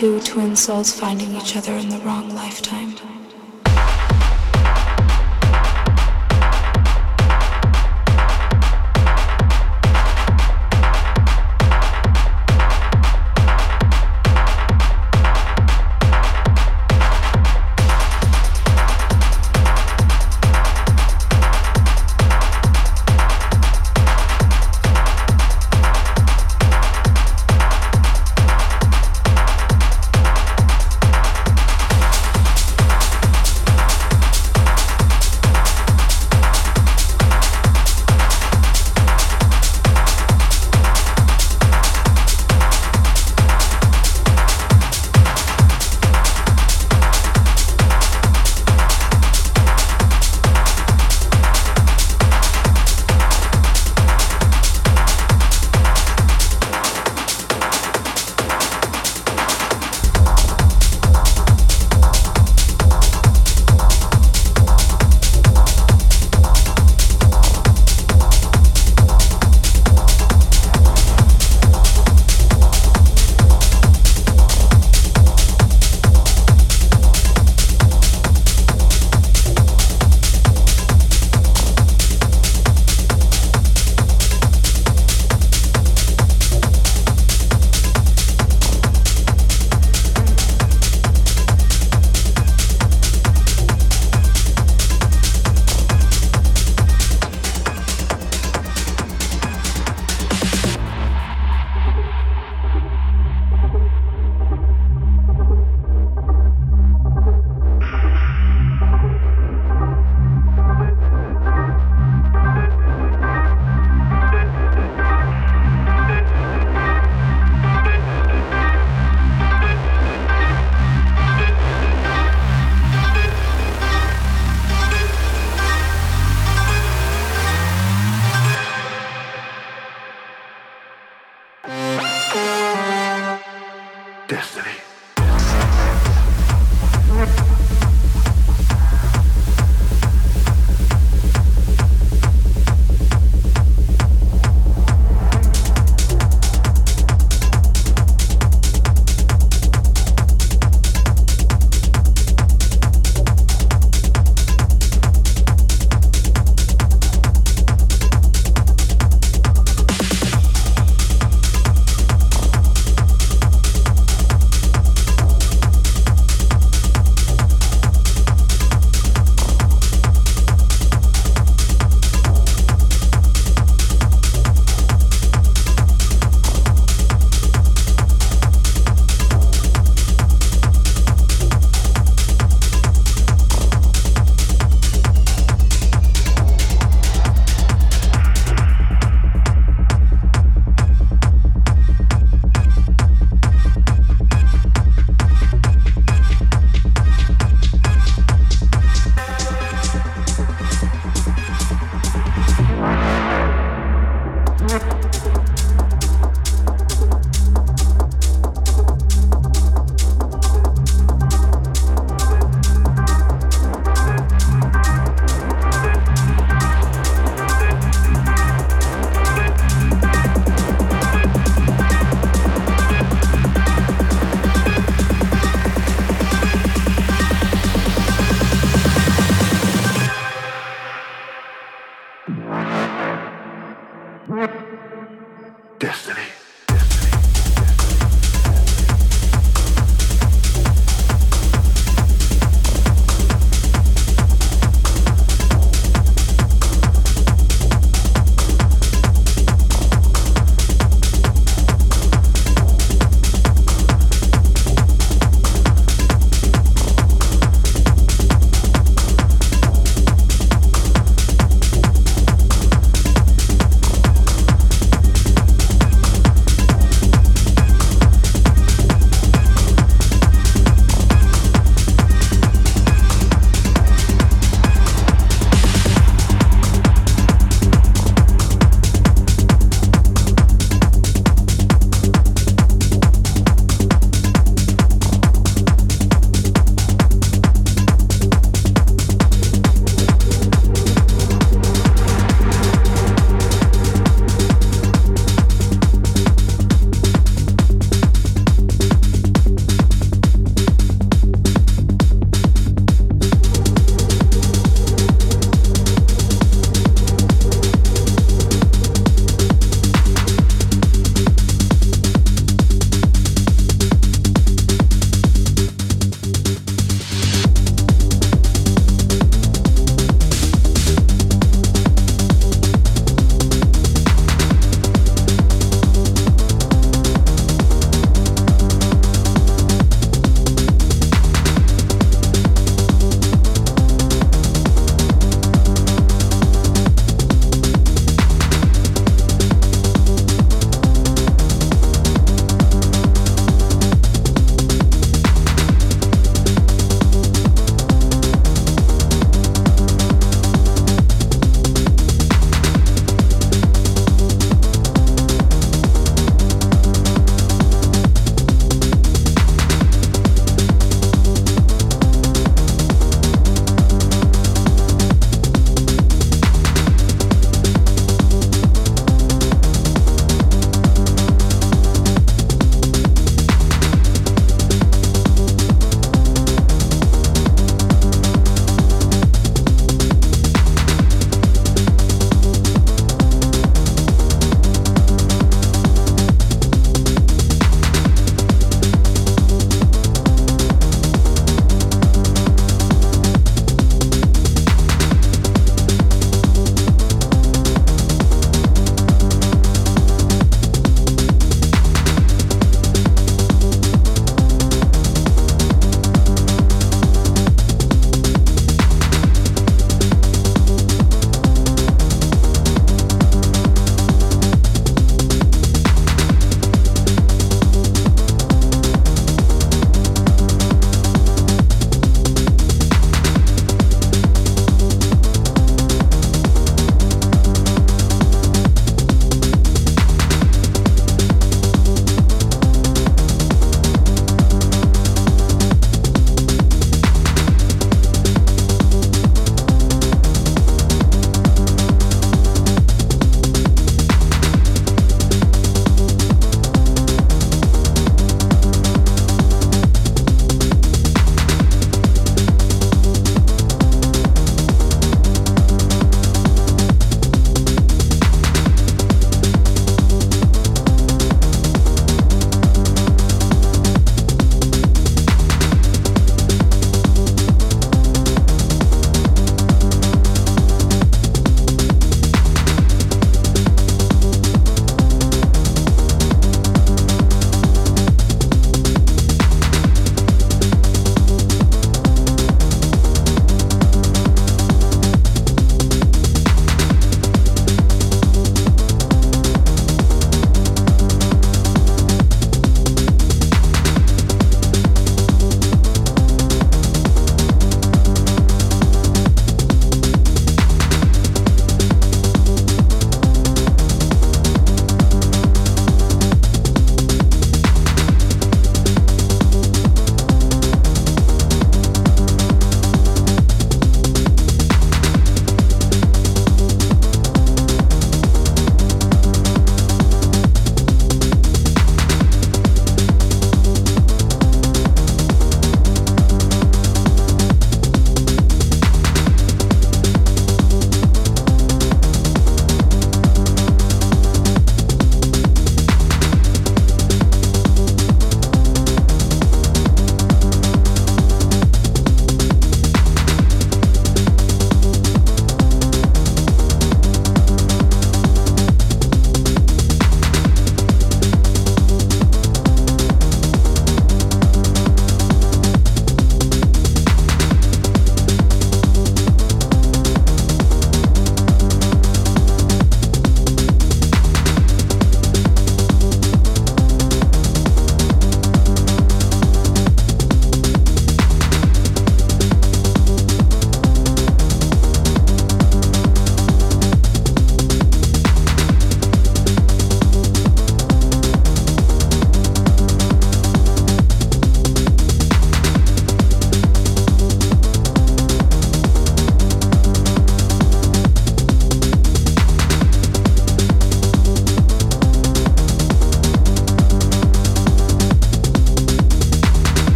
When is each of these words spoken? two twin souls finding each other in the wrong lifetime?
two 0.00 0.18
twin 0.20 0.56
souls 0.56 0.98
finding 0.98 1.36
each 1.36 1.56
other 1.56 1.74
in 1.74 1.90
the 1.90 1.98
wrong 1.98 2.34
lifetime? 2.34 3.09